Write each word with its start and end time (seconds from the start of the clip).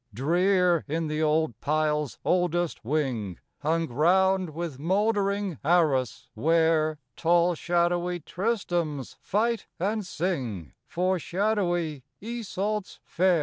Drear 0.15 0.83
in 0.87 1.09
the 1.09 1.21
old 1.21 1.61
pile's 1.61 2.17
oldest 2.25 2.83
wing, 2.83 3.37
Hung 3.59 3.85
round 3.87 4.49
with 4.49 4.79
mouldering 4.79 5.59
arras, 5.63 6.27
where 6.33 6.97
Tall, 7.15 7.53
shadowy 7.53 8.19
Tristrams 8.19 9.15
fight 9.21 9.67
and 9.79 10.03
sing 10.03 10.73
For 10.87 11.19
shadowy 11.19 12.01
Isolts 12.19 12.99
fair. 13.03 13.39